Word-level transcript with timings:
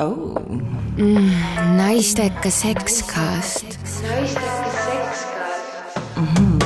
oh.. 0.00 0.36
naistekas 1.76 2.60
sekskast 2.60 3.66
Mm 6.16 6.26
-hmm. 6.26 6.58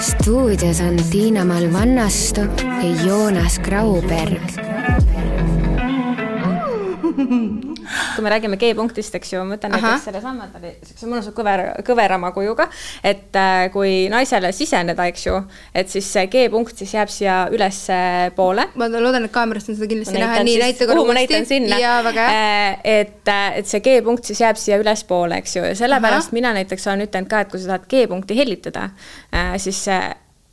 stuudios 0.00 0.80
on 0.80 0.96
Tiina-Mall 1.10 1.72
Vannastu 1.72 2.40
ja 2.66 3.04
Joonas 3.06 3.58
Grauberg 3.58 4.42
kui 7.18 8.24
me 8.24 8.30
räägime 8.32 8.58
G-punktist, 8.60 9.14
eks 9.18 9.32
ju, 9.32 9.42
ma 9.46 9.56
võtan 9.56 9.72
näiteks 9.74 10.06
sellesama, 10.08 10.48
ta 10.52 10.60
oli 10.60 10.72
siukse 10.86 11.08
mõnusa 11.10 11.32
kõver, 11.36 11.64
kõverama 11.86 12.30
kujuga, 12.36 12.68
et 13.06 13.36
äh, 13.38 13.66
kui 13.74 14.06
naisele 14.12 14.52
siseneda, 14.56 15.08
eks 15.10 15.26
ju, 15.26 15.40
et 15.74 15.90
siis 15.92 16.08
see 16.14 16.28
G-punkt 16.32 16.78
siis 16.78 16.94
jääb 16.94 17.12
siia 17.12 17.38
ülespoole. 17.54 18.68
ma 18.78 18.90
loodan, 18.92 19.26
et 19.28 19.34
kaamerast 19.34 19.72
on 19.72 19.78
seda 19.80 19.90
kindlasti 19.90 20.18
näha, 20.18 20.44
nii 20.46 20.60
näita 20.62 20.86
korra 20.86 21.02
uuesti. 21.02 21.14
ma 21.14 21.18
näitan 21.20 21.50
sinna. 21.50 21.80
et, 22.84 23.32
et 23.32 23.72
see 23.72 23.82
G-punkt 23.84 24.30
siis 24.30 24.44
jääb 24.44 24.60
siia 24.60 24.78
ülespoole, 24.82 25.42
eks 25.42 25.58
ju, 25.58 25.66
ja 25.66 25.74
sellepärast 25.78 26.32
Aha. 26.32 26.38
mina 26.40 26.54
näiteks 26.60 26.88
olen 26.90 27.06
ütelnud 27.08 27.30
ka, 27.30 27.44
et 27.44 27.52
kui 27.52 27.62
sa 27.62 27.74
tahad 27.74 27.90
G-punkti 27.90 28.38
hellitada, 28.38 28.88
siis 29.58 29.84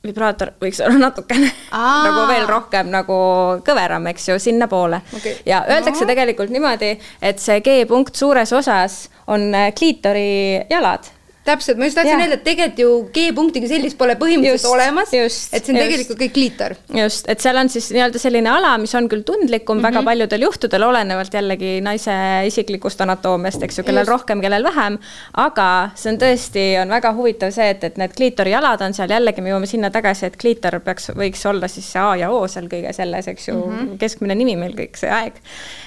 vibraator 0.08 0.54
võiks 0.62 0.82
olla 0.86 1.08
natukene 1.08 1.52
nagu 2.08 2.26
veel 2.30 2.48
rohkem 2.50 2.92
nagu 2.94 3.18
kõveram, 3.66 4.08
eks 4.14 4.30
ju, 4.30 4.40
sinnapoole. 4.42 5.02
Okay.. 5.18 5.40
ja 5.46 5.64
öeldakse 5.70 6.06
no. 6.06 6.12
tegelikult 6.14 6.54
niimoodi, 6.54 6.96
et 7.22 7.44
see 7.44 7.62
G-punkt 7.66 8.16
suures 8.16 8.54
osas 8.56 9.06
on 9.32 9.52
kliitori 9.76 10.66
jalad 10.70 11.12
täpselt, 11.46 11.78
ma 11.78 11.88
just 11.88 11.98
tahtsin 12.00 12.22
öelda, 12.22 12.38
et 12.40 12.44
tegelikult 12.46 12.80
ju 12.82 12.92
G-punkti 13.14 13.62
kui 13.62 13.70
sellist 13.70 13.98
pole 14.00 14.16
põhimõtteliselt 14.20 14.66
just, 14.66 14.70
olemas, 14.72 15.12
et 15.14 15.14
see 15.14 15.74
on 15.74 15.78
just, 15.78 15.82
tegelikult 15.86 16.22
kõik 16.22 16.34
kliitor. 16.36 16.76
just, 16.98 17.30
et 17.32 17.44
seal 17.44 17.60
on 17.62 17.70
siis 17.72 17.90
nii-öelda 17.94 18.22
selline 18.22 18.50
ala, 18.50 18.74
mis 18.82 18.96
on 18.98 19.10
küll 19.12 19.26
tundlikum 19.28 19.78
mm 19.78 19.80
-hmm. 19.80 19.88
väga 19.88 20.02
mhm. 20.02 20.06
paljudel 20.10 20.46
juhtudel, 20.48 20.88
olenevalt 20.90 21.38
jällegi 21.38 21.80
naise 21.86 22.16
isiklikust 22.50 23.02
anatoomiast, 23.06 23.64
eks 23.64 23.80
ju, 23.80 23.84
kellel 23.84 24.04
just. 24.04 24.14
rohkem, 24.16 24.42
kellel 24.42 24.64
vähem. 24.64 25.00
aga 25.34 25.90
see 25.96 26.14
on 26.14 26.20
tõesti, 26.26 26.66
on 26.82 26.90
väga 26.90 27.14
huvitav 27.14 27.52
see, 27.52 27.70
et, 27.70 27.84
et 27.84 27.98
need 27.98 28.14
kliitori 28.18 28.52
jalad 28.52 28.82
on 28.82 28.94
seal, 28.94 29.10
jällegi 29.10 29.42
me 29.42 29.54
jõuame 29.54 29.70
sinna 29.70 29.90
tagasi, 29.90 30.26
et 30.26 30.38
kliitor 30.38 30.80
peaks, 30.80 31.12
võiks 31.16 31.46
olla 31.50 31.68
siis 31.68 31.92
see 31.92 32.02
A 32.02 32.16
ja 32.16 32.32
O 32.32 32.48
seal 32.48 32.68
kõige 32.72 32.94
selles, 32.94 33.28
eks 33.28 33.48
ju 33.48 33.56
mm, 33.56 33.78
-hmm. 33.78 33.98
keskmine 33.98 34.36
nimi 34.36 34.56
meil 34.56 34.74
kõik 34.74 34.98
see 34.98 35.10
aeg. 35.10 35.34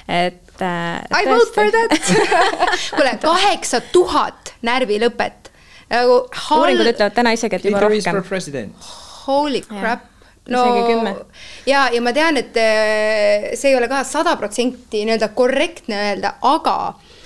et 0.09 0.45
I 0.61 1.27
vote 1.27 1.53
for 1.55 1.71
that 1.71 2.01
kuule, 2.97 3.19
kaheksa 3.31 3.81
tuhat 3.93 4.55
närvilõpet 4.63 5.48
nagu 5.91 6.21
hal... 6.45 6.63
uuringud 6.63 6.93
ütlevad 6.93 7.17
täna 7.17 7.35
isegi, 7.37 7.59
et 7.59 7.69
juba 7.69 7.83
rohkem. 7.87 8.23
Holy 9.27 9.65
crap. 9.67 10.07
No 10.49 10.63
ja, 11.69 11.91
ja 11.93 12.01
ma 12.01 12.15
tean, 12.17 12.39
et 12.41 12.57
äh, 12.57 13.51
see 13.53 13.75
ei 13.75 13.77
ole 13.77 13.89
ka 13.91 14.01
sada 14.09 14.33
protsenti 14.41 15.03
nii-öelda 15.05 15.29
korrektne 15.37 15.99
öelda, 16.07 16.39
aga 16.41 16.79
Eh, 16.95 17.18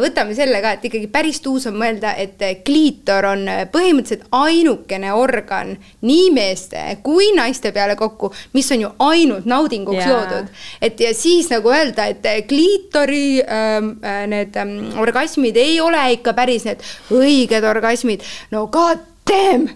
võtame 0.00 0.32
selle 0.32 0.62
ka, 0.64 0.72
et 0.76 0.84
ikkagi 0.88 1.08
päris 1.12 1.42
tuus 1.44 1.66
on 1.68 1.74
mõelda, 1.76 2.14
et 2.16 2.40
kliitor 2.64 3.26
on 3.28 3.44
põhimõtteliselt 3.72 4.30
ainukene 4.32 5.12
organ 5.12 5.74
nii 6.06 6.30
meeste 6.32 6.80
kui 7.04 7.30
naiste 7.36 7.72
peale 7.76 7.96
kokku, 7.98 8.32
mis 8.56 8.70
on 8.72 8.84
ju 8.86 8.90
ainult 9.10 9.48
naudinguks 9.50 10.00
yeah. 10.00 10.12
loodud. 10.12 10.50
et 10.82 11.00
ja 11.00 11.12
siis 11.14 11.50
nagu 11.52 11.72
öelda, 11.72 12.06
et 12.10 12.24
kliitori 12.48 13.42
ähm, 13.42 13.92
äh, 14.04 14.24
need 14.30 14.56
ähm, 14.56 14.76
orgasmid 15.00 15.56
ei 15.60 15.80
ole 15.80 16.00
ikka 16.16 16.34
päris 16.36 16.66
need 16.68 16.84
õiged 17.14 17.66
orgasmid, 17.66 18.24
no 18.54 18.66
god 18.72 19.02
damn 19.28 19.68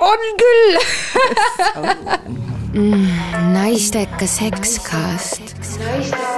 on 0.00 0.26
küll 0.40 0.76
mm, 2.76 3.06
naistekas 3.54 4.38
sekskast. 4.42 5.40
naistekas 5.40 5.76
sekskast. 5.78 6.35